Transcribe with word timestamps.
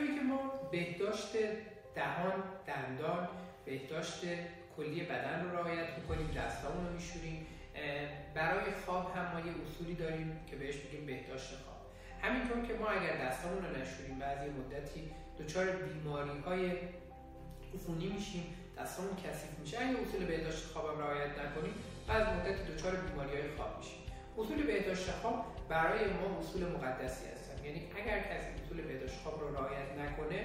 همینطوری 0.00 0.18
که 0.18 0.24
ما 0.24 0.68
بهداشت 0.70 1.32
دهان 1.94 2.42
دندان 2.66 3.28
بهداشت 3.64 4.20
کلی 4.76 5.00
بدن 5.00 5.44
رو 5.44 5.56
رعایت 5.56 5.88
می‌کنیم 5.98 6.30
دستامون 6.30 6.86
رو 6.86 6.92
میشوریم. 6.92 7.46
برای 8.34 8.72
خواب 8.84 9.16
هم 9.16 9.32
ما 9.32 9.40
یه 9.40 9.52
اصولی 9.66 9.94
داریم 9.94 10.40
که 10.50 10.56
بهش 10.56 10.74
میگیم 10.84 11.06
بهداشت 11.06 11.48
خواب. 11.48 11.80
همینطور 12.22 12.66
که 12.66 12.74
ما 12.74 12.88
اگر 12.88 13.26
دستامون 13.26 13.64
رو 13.64 13.76
نشوریم 13.80 14.18
بعضی 14.18 14.50
مدتی 14.50 15.10
دچار 15.40 15.66
بیماری 15.66 16.38
های 16.38 16.70
عفونی 17.74 18.06
میشیم 18.06 18.44
دستامون 18.78 19.16
کثیف 19.16 19.58
میشه. 19.60 19.78
اگه 19.78 20.00
اصول 20.08 20.26
بهداشت 20.26 20.64
خوابم 20.64 21.00
رعایت 21.00 21.38
نکنیم 21.38 21.74
بعض 22.08 22.22
مدت 22.22 22.66
دچار 22.66 22.92
بیماری 22.96 23.36
های 23.36 23.50
خواب 23.56 23.78
میشیم. 23.78 24.00
اصول 24.38 24.62
بهداشت 24.62 25.10
خواب 25.10 25.44
برای 25.68 26.04
ما 26.06 26.38
اصول 26.38 26.62
مقدسی 26.64 27.24
هستن 27.60 27.66
یعنی 27.66 27.86
اگر 27.96 28.18
کسی 28.18 28.64
اصول 28.64 28.80
بهداشت 28.82 29.14
خواب 29.22 29.40
رو 29.40 29.56
رعایت 29.56 29.98
نکنه 29.98 30.44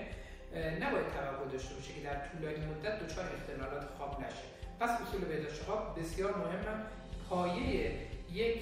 نباید 0.81 1.07
توقع 1.07 1.51
داشته 1.51 1.75
باشه 1.75 1.93
که 1.93 2.01
در 2.01 2.27
طولانی 2.27 2.65
مدت 2.65 2.99
دچار 2.99 3.25
اختلالات 3.25 3.85
خواب 3.97 4.19
نشه. 4.19 4.45
پس 4.79 4.89
اصول 5.01 5.21
بهداشت 5.21 5.63
خواب 5.63 5.99
بسیار 5.99 6.35
مهمه 6.37 6.85
پایه 7.29 7.91
یک 8.31 8.61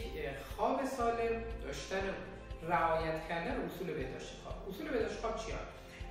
خواب 0.55 0.85
سالم 0.85 1.43
داشتن 1.63 2.03
رعایت 2.70 3.27
کردن 3.29 3.62
اصول 3.62 3.88
بهداشت 3.88 4.34
خواب 4.43 4.70
اصول 4.70 4.90
بهداشت 4.90 5.20
خواب 5.20 5.35
چیه؟ 5.35 5.55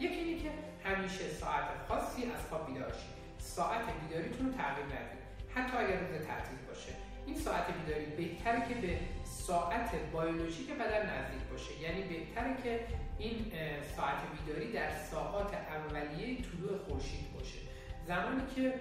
یکی 0.01 0.15
اینه 0.15 0.43
که 0.43 0.51
همیشه 0.84 1.29
ساعت 1.29 1.65
خاصی 1.88 2.23
از 2.23 2.46
خواب 2.48 2.66
بیدار 2.66 2.93
شید 2.93 3.23
ساعت 3.38 3.84
بیداریتون 4.01 4.46
رو 4.46 4.52
تغییر 4.52 4.87
ندید 4.87 5.23
حتی 5.54 5.77
اگر 5.77 5.98
روز 6.01 6.27
تعطیل 6.27 6.59
باشه. 6.68 6.93
این 7.26 7.36
ساعت 7.36 7.66
بیداری 7.66 8.06
بهتره 8.06 8.68
که 8.68 8.74
به 8.74 8.98
ساعت 9.24 9.90
بیولوژیک 10.12 10.70
بدن 10.72 11.02
نزدیک 11.06 11.42
باشه. 11.51 11.80
یعنی 11.80 12.02
بهتره 12.02 12.56
که 12.62 12.80
این 13.18 13.52
ساعت 13.96 14.18
بیداری 14.32 14.73
در 14.73 14.90
ساعات 15.10 15.54
اولیه 15.54 16.42
طلوع 16.42 16.79
خورشید 16.79 17.32
باشه. 17.34 17.59
زمانی 18.06 18.42
که 18.54 18.74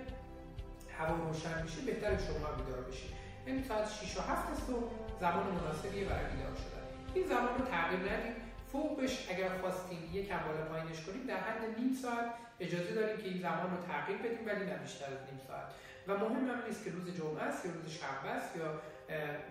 هوا 0.97 1.15
روشن 1.15 1.63
میشه 1.63 1.81
بهتره 1.81 2.17
شما 2.17 2.51
بیدار 2.57 2.81
بشید 2.81 3.11
یعنی 3.47 3.63
ساعت 3.63 3.89
6 3.89 4.17
و 4.17 4.21
7 4.21 4.53
صبح 4.67 4.91
زمان 5.19 5.47
مناسبیه 5.47 6.05
برای 6.05 6.25
بیدار 6.25 6.55
شدن. 6.55 6.85
این 7.15 7.27
زمان 7.27 7.57
رو 7.57 7.65
تغییر 7.65 7.99
ندید 7.99 8.50
فوقش 8.71 9.27
اگر 9.29 9.49
خواستیم 9.61 10.09
یک 10.13 10.29
بالا 10.29 10.65
پایینش 10.71 11.01
کنیم 11.05 11.23
در 11.27 11.37
حد 11.37 11.61
نیم 11.79 11.93
ساعت 12.01 12.27
اجازه 12.59 12.93
داریم 12.93 13.17
که 13.17 13.27
این 13.27 13.41
زمان 13.41 13.71
رو 13.71 13.77
تغییر 13.87 14.17
بدیم 14.17 14.47
ولی 14.47 14.65
نه 14.65 14.77
بیشتر 14.77 15.05
از 15.05 15.21
نیم 15.31 15.39
ساعت. 15.47 15.67
و 16.07 16.17
مهم 16.17 16.47
هم 16.49 16.65
نیست 16.67 16.83
که 16.83 16.91
روز 16.91 17.17
جمعه 17.17 17.43
است 17.43 17.65
یا 17.65 17.71
روز 17.71 17.91
شنبه 17.91 18.29
است 18.29 18.55
یا 18.55 18.81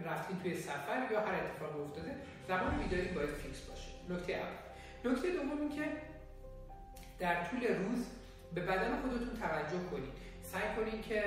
رفتین 0.04 0.38
توی 0.42 0.54
سفر 0.54 1.12
یا 1.12 1.20
هر 1.20 1.34
اتفاق 1.34 1.80
افتاده 1.80 2.16
زمان 2.48 2.78
بیداری 2.78 3.08
باید 3.08 3.30
فیکس 3.30 3.60
باشه. 3.60 3.88
نکته 4.08 4.32
اول. 4.32 5.12
نکته 5.12 5.30
دوم 5.30 5.68
که 5.68 5.84
در 7.18 7.44
طول 7.44 7.66
روز 7.66 8.06
به 8.54 8.60
بدن 8.60 9.00
خودتون 9.02 9.36
توجه 9.40 9.84
کنید. 9.90 10.12
سعی 10.42 10.74
کنید 10.76 11.02
که 11.02 11.22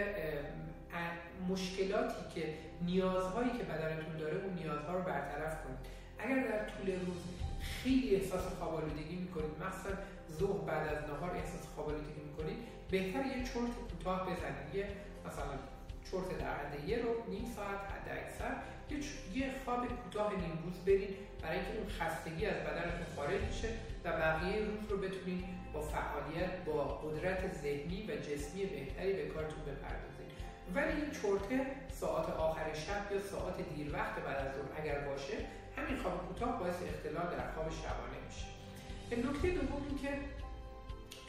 مشکلاتی 1.50 2.36
که 2.36 2.54
نیازهایی 2.82 3.50
که 3.50 3.64
بدنتون 3.64 4.18
داره 4.18 4.38
اون 4.38 4.54
نیازها 4.54 4.94
رو 4.94 5.02
برطرف 5.02 5.64
کنید. 5.64 5.80
اگر 6.20 6.36
در 6.36 6.66
طول 6.66 6.92
روز 7.06 7.22
خیلی 7.64 8.16
احساس 8.16 8.46
خواب 8.60 8.76
آلودگی 8.76 9.16
می‌کنید. 9.16 9.52
مثلا 9.66 9.98
ظهر 10.40 10.62
بعد 10.68 10.88
از 10.88 11.04
نهار 11.10 11.32
احساس 11.36 11.68
خواب 11.76 11.90
آلودگی 11.90 12.22
می‌کنید. 12.30 12.58
بهتر 12.92 13.26
یه 13.26 13.44
چرت 13.44 13.74
کوتاه 13.90 14.22
بزنید. 14.24 14.76
یه 14.76 14.88
مثلا 15.28 15.56
چرت 16.12 16.38
در 16.40 16.54
حد 16.54 16.90
یه 16.90 16.98
رو 16.98 17.10
نیم 17.30 17.46
ساعت 17.56 17.80
حد 17.80 18.08
اکثر 18.18 18.56
یه 19.34 19.52
خواب 19.66 19.88
کوتاه 19.88 20.32
نیم 20.32 20.64
روز 20.66 20.78
برید 20.86 21.18
برای 21.42 21.58
اینکه 21.58 21.78
اون 21.78 21.90
خستگی 21.90 22.46
از 22.46 22.56
بدنتون 22.56 23.06
خارج 23.16 23.42
بشه 23.42 23.68
و 24.04 24.12
بقیه 24.12 24.66
روز 24.66 24.90
رو 24.90 24.98
بتونید 24.98 25.46
با 25.74 25.82
فعالیت 25.82 26.66
با 26.66 26.84
قدرت 26.84 27.54
ذهنی 27.54 28.08
و 28.08 28.16
جسمی 28.16 28.66
بهتری 28.66 29.14
به 29.14 29.26
کارتون 29.26 29.62
بپردازید. 29.62 30.32
ولی 30.76 31.02
این 31.02 31.12
چرته 31.12 31.66
ساعت 31.92 32.30
آخر 32.30 32.74
شب 32.74 33.12
یا 33.12 33.22
ساعت 33.22 33.76
دیر 33.76 33.94
وقت 33.94 34.16
بعد 34.16 34.48
از 34.48 34.54
ظهر 34.56 34.82
اگر 34.82 35.00
باشه 35.00 35.38
همین 35.78 35.98
خواب 36.02 36.28
کوتاه 36.28 36.60
باعث 36.60 36.76
اختلال 36.76 37.38
در 37.38 37.52
خواب 37.52 37.70
شبانه 37.70 38.20
میشه. 38.28 38.46
نکته 39.30 39.48
دوم 39.50 39.84
این 39.90 39.98
که 39.98 40.10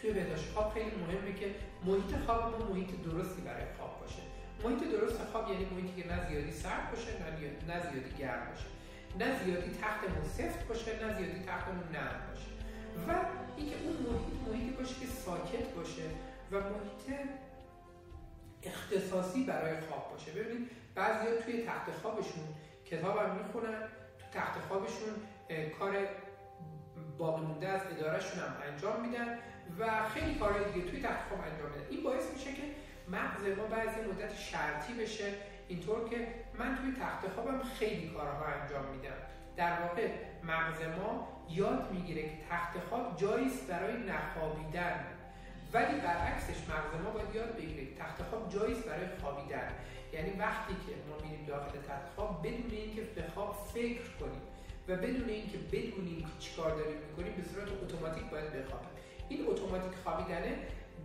توی 0.00 0.12
بهداشت 0.12 0.50
خواب 0.55 0.75
خیلی 0.75 0.91
مهمه 0.91 1.34
که 1.41 1.55
محیط 1.84 2.16
خواب 2.27 2.43
ما 2.43 2.66
محیط 2.66 2.91
درستی 3.04 3.43
برای 3.43 3.65
خواب 3.78 4.00
باشه. 4.00 4.22
محیط 4.65 4.91
درست 4.91 5.25
خواب 5.33 5.50
یعنی 5.50 5.65
محیطی 5.65 6.03
که 6.03 6.09
نه 6.09 6.28
زیادی 6.28 6.53
سرد 6.53 6.91
باشه 6.91 7.10
نه 7.69 7.81
زیادی 7.91 8.10
گرم 8.19 8.47
باشه. 8.50 8.66
نه 9.19 9.44
زیادی 9.44 9.71
تختمون 9.71 10.25
سفت 10.38 10.69
باشه 10.69 11.06
نه 11.06 11.15
زیادی 11.15 11.41
تختمون 11.47 11.88
نرم 11.93 12.21
باشه. 12.28 12.50
و 13.09 13.25
اینکه 13.56 13.77
اون 13.84 13.97
محیط 13.97 14.49
محیطی 14.49 14.77
باشه 14.77 14.94
که 15.00 15.06
ساکت 15.06 15.69
باشه 15.77 16.03
و 16.53 16.54
محیط 16.60 17.19
اختصاصی 18.62 19.44
برای 19.44 19.81
خواب 19.81 20.10
باشه. 20.10 20.31
ببینید 20.33 20.71
بعضیا 20.94 21.41
توی 21.43 21.62
تخت 21.62 21.91
خوابشون 22.03 22.44
کتابم 22.87 23.37
می‌خونن 23.37 23.88
تخت 24.34 24.61
خوابشون 24.69 25.15
کار 25.78 25.93
باقی 27.19 27.43
مونده 27.47 27.69
از 27.69 27.81
ادارهشون 27.87 28.39
هم 28.39 28.55
انجام 28.72 29.00
میدن 29.00 29.39
و 29.78 30.09
خیلی 30.09 30.34
کارهای 30.34 30.72
دیگه 30.72 30.91
توی 30.91 31.03
تخت 31.03 31.28
خواب 31.28 31.41
انجام 31.41 31.71
میدن. 31.71 31.87
این 31.91 32.03
باعث 32.03 32.33
میشه 32.33 32.53
که 32.53 32.62
مغز 33.09 33.59
ما 33.59 33.65
بعضی 33.65 34.00
مدت 34.00 34.34
شرطی 34.34 34.95
بشه. 34.95 35.33
اینطور 35.69 36.09
که 36.09 36.28
من 36.59 36.77
توی 36.77 36.93
تخت 37.00 37.34
خوابم 37.34 37.62
خیلی 37.62 38.09
کارها 38.09 38.45
انجام 38.45 38.84
میدم. 38.87 39.17
در 39.56 39.81
واقع 39.81 40.09
مغز 40.43 40.99
ما 40.99 41.28
یاد 41.51 41.91
می‌گیره 41.93 42.22
که 42.22 42.37
تخت 42.51 42.78
خواب 42.89 43.16
جاییست 43.16 43.66
برای 43.66 43.97
نخوابیدن. 43.97 45.05
ولی 45.72 46.01
برعکسش 46.01 46.69
مغز 46.69 47.03
ما 47.05 47.11
باید 47.11 47.34
یاد 47.34 47.56
بگیره 47.56 47.87
که 47.87 47.95
تخت 48.03 48.22
خواب 48.22 48.49
جاییست 48.49 48.89
برای 48.89 49.06
خوابیدن. 49.21 49.69
یعنی 50.14 50.30
وقتی 50.38 50.75
که 50.75 50.92
ما 51.08 51.16
میریم 51.25 51.47
داخل 51.47 51.78
تخت 51.88 52.06
خواب 52.14 52.47
بدون 52.47 52.70
اینکه 52.70 53.02
به 53.02 53.25
خواب 53.34 53.69
فکر 53.75 54.08
کنیم 54.20 54.42
و 54.88 54.97
بدون 54.97 55.28
اینکه 55.28 55.58
بدونیم 55.72 56.20
که 56.20 56.34
چیکار 56.38 56.70
داریم 56.70 56.98
می‌کنیم 57.08 57.32
به 57.36 57.42
صورت 57.42 57.69
اتوماتیک 57.82 58.24
باید 58.24 58.53
بخوابیم. 58.53 58.94
این 59.28 59.41
اتوماتیک 59.48 59.94
خوابیدنه 60.04 60.53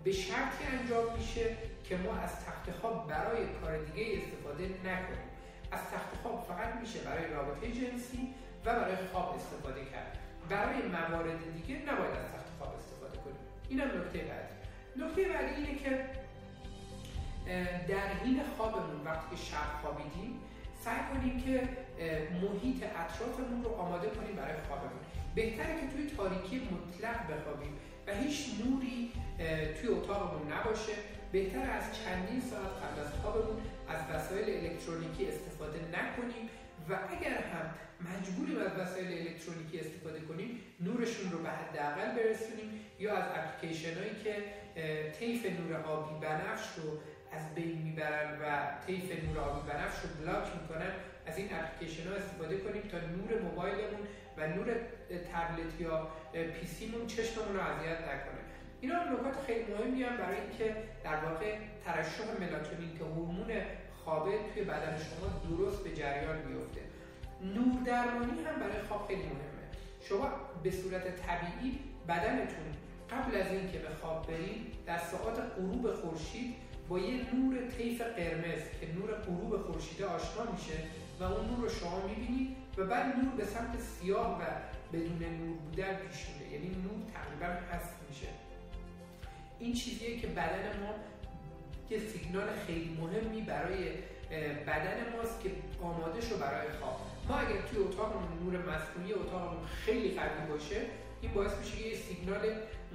به 0.03 0.11
شرطی 0.11 0.63
انجام 0.79 1.17
میشه 1.17 1.55
که 1.83 1.97
ما 1.97 2.13
از 2.15 2.45
تخت 2.45 2.71
خواب 2.81 3.07
برای 3.07 3.45
کار 3.61 3.77
دیگه 3.77 4.03
استفاده 4.17 4.63
نکنیم. 4.63 5.29
از 5.71 5.79
تخت 5.79 6.11
خواب 6.21 6.45
فقط 6.47 6.81
میشه 6.81 6.99
برای 6.99 7.27
رابطه 7.33 7.71
جنسی 7.71 8.33
و 8.65 8.75
برای 8.75 8.95
خواب 9.11 9.35
استفاده 9.35 9.85
کرد. 9.85 10.17
برای 10.49 10.81
موارد 10.81 11.39
دیگه 11.55 11.75
نباید 11.81 12.11
از 12.11 12.27
تخت 12.33 12.49
خواب 12.57 12.75
استفاده 12.79 13.17
کنیم. 13.17 13.41
اینم 13.69 13.87
نکته 13.87 14.19
بعدی. 14.29 14.55
نکته 14.97 15.23
بعدی 15.33 15.53
اینه 15.55 15.79
که 15.79 16.05
در 17.87 18.07
حین 18.23 18.41
خوابمون 18.57 19.05
وقتی 19.05 19.35
که 19.35 19.41
شب 19.41 19.81
خوابیدیم 19.81 20.39
سعی 20.85 21.03
کنیم 21.13 21.41
که 21.41 21.69
محیط 22.41 22.83
اطرافمون 22.83 23.63
رو 23.63 23.69
آماده 23.69 24.07
کنیم 24.07 24.35
برای 24.35 24.61
خوابمون. 24.67 24.99
بهتره 25.35 25.73
که 25.79 25.87
توی 25.93 26.07
تاریکی 26.17 26.69
مطلق 26.73 27.19
بخوابیم 27.31 27.73
و 28.07 28.13
هیچ 28.13 28.49
نوری 28.65 29.11
توی 29.81 29.89
اتاقمون 29.89 30.53
نباشه. 30.53 30.93
بهتر 31.31 31.71
از 31.71 31.83
چندین 31.99 32.41
ساعت 32.41 32.73
قبل 32.83 32.99
از 33.01 33.13
خوابمون 33.21 33.57
از 33.87 33.99
وسایل 34.11 34.65
الکترونیکی 34.65 35.27
استفاده 35.27 35.79
نکنیم 35.79 36.49
و 36.89 36.93
اگر 36.93 37.37
هم 37.53 37.65
مجبوریم 38.09 38.57
از 38.57 38.71
وسایل 38.79 39.27
الکترونیکی 39.27 39.79
استفاده 39.79 40.19
کنیم 40.19 40.59
نورشون 40.79 41.31
رو 41.31 41.39
به 41.39 41.49
حداقل 41.49 42.15
برسونیم 42.15 42.69
یا 42.99 43.17
از 43.17 43.23
اپلیکیشن 43.35 43.93
هایی 43.99 44.15
که 44.23 44.35
طیف 45.19 45.45
نور 45.59 45.81
آبی 45.81 46.25
بنفش 46.25 46.67
رو 46.77 46.99
از 47.31 47.55
بین 47.55 47.81
می‌برن 47.81 48.41
و 48.41 48.45
طیف 48.87 49.23
نور 49.25 49.39
آبی 49.39 49.71
بنفش 49.71 49.99
رو 50.03 50.09
بلاک 50.19 50.47
می‌کنن 50.61 50.91
از 51.25 51.37
این 51.37 51.47
اپلیکیشن 51.53 52.09
ها 52.09 52.15
استفاده 52.15 52.57
کنیم 52.57 52.81
تا 52.81 52.97
نور 52.97 53.41
موبایلمون 53.41 54.03
و 54.37 54.47
نور 54.47 54.67
تبلت 55.33 55.81
یا 55.81 56.07
پیسیمون 56.59 57.07
چشممون 57.07 57.55
رو 57.55 57.61
اذیت 57.61 57.99
نکنه. 58.01 58.41
اینا 58.81 59.03
نکات 59.03 59.35
خیلی 59.47 59.73
مهمی 59.73 60.03
هم 60.03 60.17
برای 60.17 60.37
اینکه 60.41 60.75
در 61.03 61.15
واقع 61.15 61.57
ترشح 61.85 62.23
ملاتونین 62.39 62.97
که 62.97 63.03
هورمون 63.03 63.51
خوابه 64.03 64.31
توی 64.53 64.63
بدن 64.63 64.97
شما 64.97 65.55
درست 65.57 65.83
به 65.83 65.95
جریان 65.95 66.41
بیفته. 66.41 66.81
نور 67.41 67.83
درمانی 67.85 68.43
هم 68.43 68.59
برای 68.59 68.81
خواب 68.87 69.07
خیلی 69.07 69.21
مهمه. 69.21 69.65
شما 70.01 70.29
به 70.63 70.71
صورت 70.71 71.03
طبیعی 71.03 71.79
بدنتون 72.07 72.69
قبل 73.09 73.35
از 73.41 73.47
اینکه 73.47 73.77
به 73.77 73.89
خواب 74.01 74.27
برید 74.27 74.85
در 74.85 74.97
ساعات 74.97 75.39
غروب 75.39 75.93
خورشید 75.93 76.55
با 76.89 76.99
یه 76.99 77.35
نور 77.35 77.67
طیف 77.77 78.01
قرمز 78.01 78.61
که 78.79 78.93
نور 78.95 79.13
غروب 79.13 79.57
خورشیده 79.57 80.05
آشنا 80.05 80.51
میشه 80.51 80.73
و 81.19 81.23
اون 81.23 81.45
نور 81.49 81.59
رو 81.59 81.69
شما 81.69 82.07
می‌بینید 82.07 82.55
و 82.77 82.85
بعد 82.85 83.05
نور 83.05 83.35
به 83.37 83.45
سمت 83.45 83.79
سیاه 83.79 84.41
و 84.41 84.43
بدون 84.93 85.37
نور 85.37 85.57
بودن 85.57 85.95
پیش 85.95 86.25
میره. 86.29 86.53
یعنی 86.53 86.67
نور 86.67 86.99
تقریبا 87.13 87.59
هست 87.71 87.93
میشه. 88.09 88.27
این 89.59 89.73
چیزیه 89.73 90.19
که 90.19 90.27
بدن 90.27 90.79
ما 90.81 90.93
یه 91.89 91.99
سیگنال 91.99 92.47
خیلی 92.67 92.97
مهمی 93.01 93.41
برای 93.41 93.89
بدن 94.67 94.97
ماست 95.17 95.43
که 95.43 95.51
آماده 95.81 96.21
شو 96.21 96.37
برای 96.37 96.67
خواب. 96.79 96.99
ما 97.27 97.35
اگر 97.35 97.61
توی 97.61 97.79
اتاقمون 97.79 98.43
نور 98.43 98.75
مسکونی 98.75 99.13
اتاقمون 99.13 99.65
خیلی 99.65 100.09
قوی 100.09 100.47
باشه 100.49 100.81
این 101.21 101.31
باعث 101.33 101.51
میشه 101.57 101.87
یه 101.87 101.95
سیگنال 101.95 102.41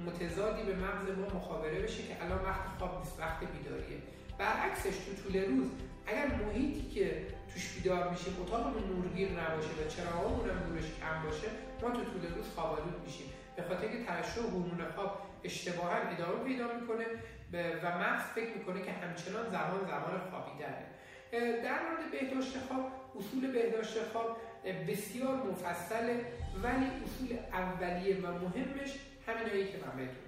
متضادی 0.05 0.63
به 0.63 0.75
مغز 0.75 1.17
ما 1.17 1.39
مخابره 1.39 1.79
بشه 1.79 2.03
که 2.03 2.23
الان 2.23 2.45
وقت 2.45 2.67
خواب 2.79 2.97
نیست 2.99 3.19
وقت 3.19 3.39
بیداریه. 3.39 3.97
برعکسش 4.37 4.97
تو 4.97 5.23
طول 5.23 5.45
روز 5.45 5.67
اگر 6.07 6.27
محیطی 6.27 6.89
که 6.89 7.27
توش 7.53 7.73
بیدار 7.73 8.09
میشیم 8.09 8.33
اتاقمون 8.41 8.83
نورگیر 8.83 9.29
نباشه 9.29 9.69
و 9.69 9.89
چراغامون 9.89 10.49
هم 10.49 10.57
نورش 10.69 10.85
کم 11.01 11.23
باشه 11.23 11.47
ما 11.81 11.89
تو 11.89 12.03
طول 12.03 12.35
روز 12.35 12.45
خوابالود 12.55 13.01
میشیم. 13.05 13.27
به 13.55 13.63
خاطر 13.63 13.87
که 13.87 14.03
ترشح 14.03 14.39
هورمون 14.41 14.91
خواب 14.95 15.21
اشتباها 15.43 15.95
ادامه 15.95 16.43
پیدا 16.43 16.67
می‌کنه 16.79 17.05
و 17.83 17.97
مغز 17.97 18.23
فکر 18.35 18.57
می‌کنه 18.57 18.81
که 18.81 18.91
همچنان 18.91 19.49
زمان 19.49 19.81
زمان 19.87 20.21
خوابیدنه. 20.29 20.85
در 21.63 21.79
مورد 21.89 22.11
بهداشت 22.11 22.59
خواب 22.67 22.91
اصول 23.19 23.51
بهداشت 23.51 24.03
خواب 24.13 24.37
بسیار 24.87 25.35
مفصله 25.35 26.25
ولی 26.63 26.85
اصول 26.85 27.37
اولیه 27.53 28.21
و 28.21 28.27
مهمش 28.31 28.91
همینایی 29.27 29.65
که 29.71 29.77
من 29.77 29.97
بهتون 29.97 30.24